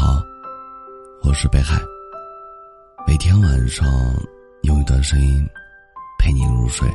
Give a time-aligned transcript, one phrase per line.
[0.00, 0.16] 好，
[1.22, 1.78] 我是北海。
[3.06, 3.86] 每天晚上
[4.62, 5.46] 用一段声音
[6.18, 6.88] 陪你入睡。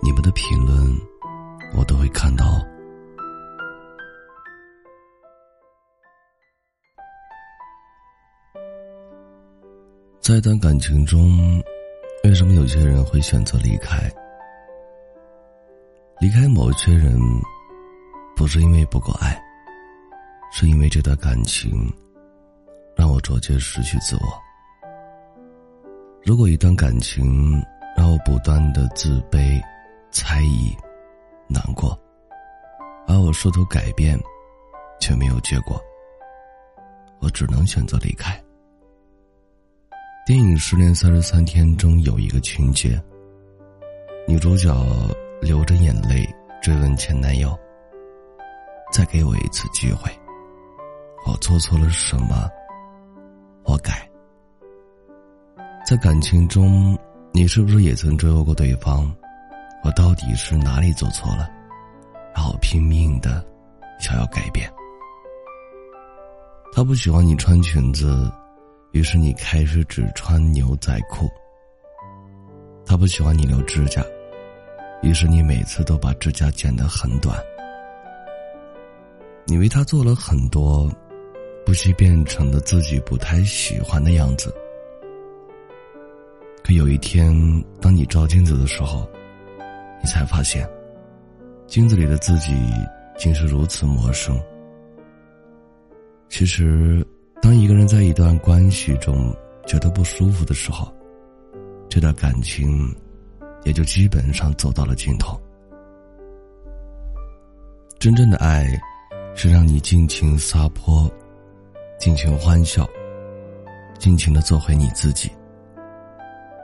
[0.00, 0.78] 你们的评论
[1.76, 2.64] 我都会看到。
[10.20, 11.60] 在一段感情中，
[12.22, 14.08] 为什么有些人会选择离开？
[16.20, 17.18] 离开某些人，
[18.36, 19.42] 不是因为不够爱。
[20.58, 21.70] 是因为这段感情，
[22.96, 24.22] 让我逐渐失去自我。
[26.24, 27.62] 如果一段感情
[27.94, 29.60] 让我不断的自卑、
[30.10, 30.74] 猜疑、
[31.46, 31.94] 难过，
[33.06, 34.18] 而我试图改变，
[34.98, 35.78] 却没有结果，
[37.20, 38.42] 我只能选择离开。
[40.24, 42.98] 电影《失恋三十三天》中有一个情节，
[44.26, 44.74] 女主角
[45.42, 46.26] 流着眼泪
[46.62, 47.54] 追问前男友
[48.90, 50.10] ：“再给我一次机会。”
[51.40, 52.48] 做错了什么？
[53.64, 54.08] 我改。
[55.86, 56.98] 在感情中，
[57.32, 59.10] 你是不是也曾追问过对方？
[59.84, 61.48] 我到底是哪里做错了？
[62.34, 63.44] 然后拼命的
[64.00, 64.70] 想要改变。
[66.72, 68.30] 他不喜欢你穿裙子，
[68.90, 71.28] 于是你开始只穿牛仔裤。
[72.84, 74.02] 他不喜欢你留指甲，
[75.02, 77.38] 于是你每次都把指甲剪得很短。
[79.46, 80.90] 你为他做了很多。
[81.66, 84.54] 不惜变成了自己不太喜欢的样子。
[86.62, 87.34] 可有一天，
[87.80, 89.04] 当你照镜子的时候，
[90.00, 90.64] 你才发现，
[91.66, 92.54] 镜子里的自己
[93.18, 94.40] 竟是如此陌生。
[96.28, 97.04] 其实，
[97.42, 99.34] 当一个人在一段关系中
[99.66, 100.86] 觉得不舒服的时候，
[101.88, 102.94] 这段感情
[103.64, 105.36] 也就基本上走到了尽头。
[107.98, 108.64] 真正的爱，
[109.34, 111.10] 是让你尽情撒泼。
[111.98, 112.88] 尽情欢笑，
[113.98, 115.30] 尽情的做回你自己。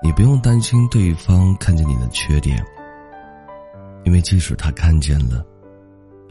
[0.03, 2.63] 你不用担心对方看见你的缺点，
[4.05, 5.45] 因为即使他看见了，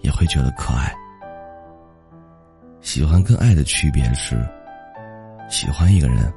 [0.01, 0.93] 也会觉得可爱。
[2.81, 4.35] 喜欢跟爱的区别是，
[5.49, 6.31] 喜欢一个人，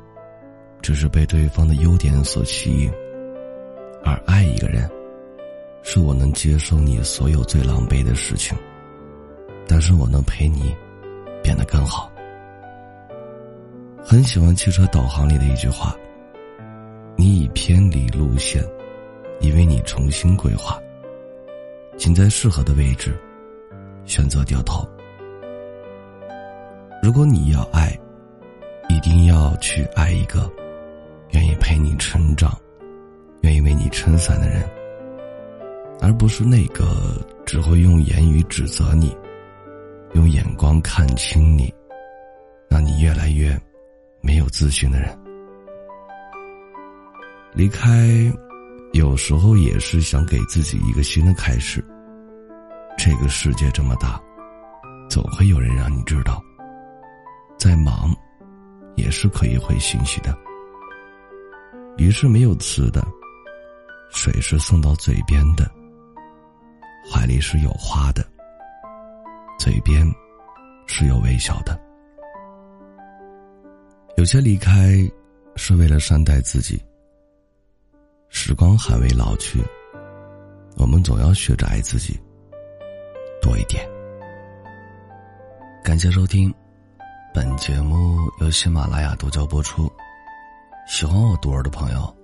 [0.81, 2.91] 只是被对方的优点所吸引；
[4.05, 4.89] 而爱一个人，
[5.83, 8.57] 是我能接受你所有最狼狈的事情，
[9.67, 10.75] 但是我能陪你
[11.43, 12.11] 变得更好。
[14.07, 15.97] 很喜欢汽车导航里的一句话
[17.17, 18.63] ：“你已偏离路线，
[19.41, 20.79] 已为你重新规划，
[21.97, 23.19] 请在适合的位置
[24.05, 24.87] 选择掉头。
[27.03, 27.99] 如果你要爱，
[28.91, 30.53] 一定要去爱一个
[31.31, 32.55] 愿意陪你成长、
[33.41, 34.69] 愿意为你撑伞的人，
[36.03, 39.17] 而不是那个只会用言语指责你、
[40.13, 41.73] 用眼光看清你，
[42.69, 43.59] 让你越来越……”
[44.25, 45.15] 没有自信的人，
[47.53, 48.09] 离开，
[48.95, 51.85] 有时候也是想给自己一个新的开始。
[52.97, 54.19] 这个世界这么大，
[55.11, 56.43] 总会有人让你知道，
[57.59, 58.17] 再忙，
[58.97, 60.35] 也是可以回信息的。
[61.99, 63.07] 鱼是没有词的，
[64.11, 65.71] 水是送到嘴边的，
[67.13, 68.27] 怀里是有花的，
[69.59, 70.11] 嘴边
[70.87, 71.79] 是有微笑的。
[74.17, 74.97] 有些离开，
[75.57, 76.81] 是为了善待自己。
[78.29, 79.61] 时光还未老去，
[80.77, 82.19] 我们总要学着爱自己
[83.43, 83.85] 多一点。
[85.83, 86.53] 感谢收听，
[87.35, 89.91] 本节目由喜马拉雅独家播出。
[90.87, 92.17] 喜欢我独儿的朋友，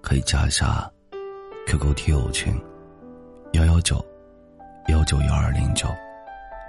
[0.00, 0.88] 可以加一下
[1.66, 2.54] QQ 听友群
[3.52, 4.04] 幺幺九
[4.88, 5.88] 幺九幺二零九，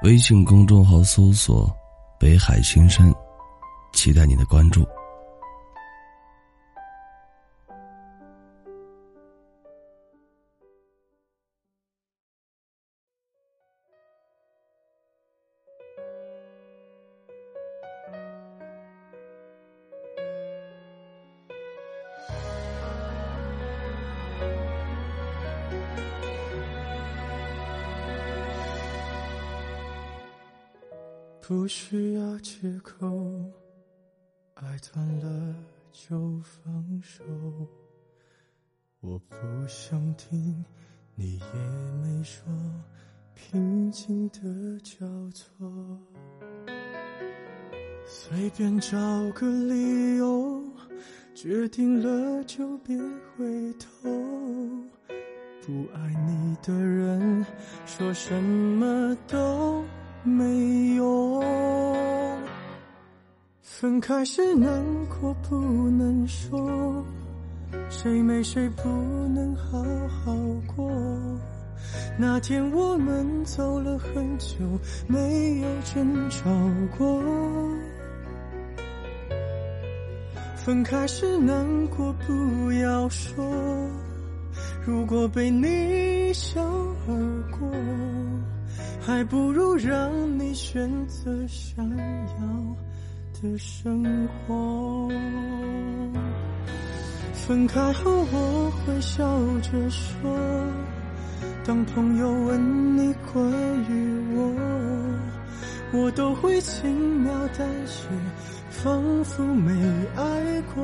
[0.01, 1.71] 微信公众号搜索
[2.19, 3.13] “北海新生”。
[3.91, 4.85] 期待你的关注。
[31.47, 33.07] 不需要借口。
[34.59, 35.55] 爱断了
[35.91, 37.23] 就放手，
[39.01, 39.35] 我不
[39.67, 40.65] 想听，
[41.13, 41.59] 你也
[42.01, 42.43] 没说，
[43.35, 45.71] 平静的交错，
[48.07, 48.97] 随便找
[49.35, 50.63] 个理由，
[51.35, 54.09] 决定了就别回头。
[55.61, 57.45] 不爱你的人，
[57.85, 59.83] 说什么都
[60.23, 61.16] 没用。
[63.79, 67.05] 分开时难过不能说，
[67.91, 68.89] 谁没谁不
[69.35, 70.35] 能好好
[70.75, 70.91] 过。
[72.17, 74.57] 那天我们走了很久，
[75.05, 76.49] 没有争吵
[76.97, 77.21] 过。
[80.55, 83.45] 分开时难过，不要说。
[84.83, 86.63] 如果被你一笑
[87.07, 87.69] 而过，
[88.99, 92.75] 还不如让你选择想要
[93.41, 95.09] 的生活。
[97.33, 99.25] 分开后我会笑
[99.61, 100.29] 着说，
[101.65, 103.51] 当朋友问你关
[103.89, 104.53] 于我，
[105.93, 108.07] 我都会轻描淡写。
[108.69, 109.71] 仿佛没
[110.15, 110.83] 爱过，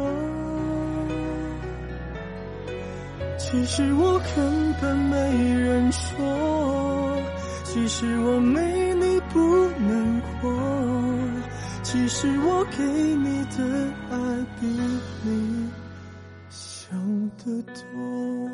[3.37, 5.15] 其实我根本没
[5.53, 7.21] 人说，
[7.65, 9.39] 其实我没你不
[9.77, 10.49] 能活，
[11.83, 14.17] 其实我给你的爱
[14.57, 14.67] 比
[15.23, 15.69] 你
[16.49, 16.97] 想
[17.37, 18.52] 的多。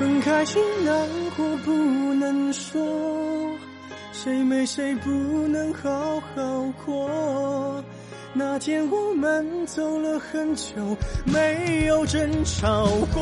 [0.00, 1.06] 分开时难
[1.36, 1.70] 过不
[2.14, 2.80] 能说，
[4.14, 5.90] 谁没谁不能好
[6.34, 7.84] 好过。
[8.32, 13.20] 那天我们走了很久，没有争吵过。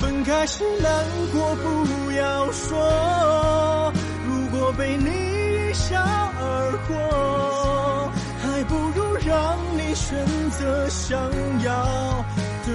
[0.00, 3.92] 分开时难过不要说，
[4.26, 5.10] 如果被你
[5.68, 8.10] 一笑而过，
[8.42, 11.20] 还不如让你选择想
[11.62, 12.09] 要。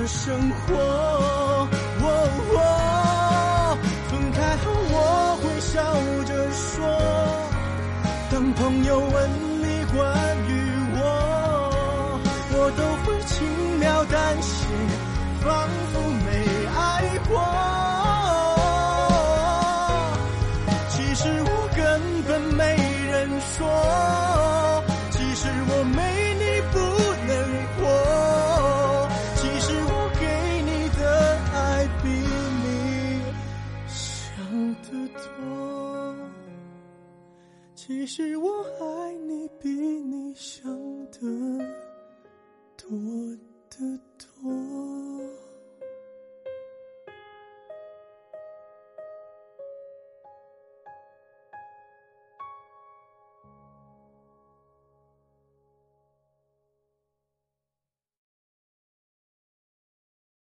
[0.07, 1.74] 生活。